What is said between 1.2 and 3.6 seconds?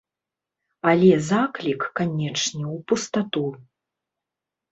заклік, канечне, у пустату.